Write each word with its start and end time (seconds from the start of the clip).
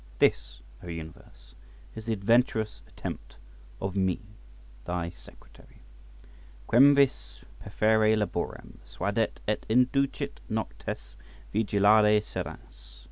This, 0.17 0.61
O 0.81 0.87
universe! 0.87 1.53
is 1.93 2.07
the 2.07 2.13
adventurous 2.13 2.81
attempt 2.87 3.35
of 3.79 3.95
me, 3.95 4.19
thy 4.85 5.11
secretary— 5.11 5.83
"Quemvis 6.67 7.41
perferre 7.59 8.17
laborem 8.17 8.79
Suadet, 8.83 9.39
et 9.47 9.63
inducit 9.69 10.39
noctes 10.49 11.13
vigilare 11.53 12.19
serenas." 12.23 12.97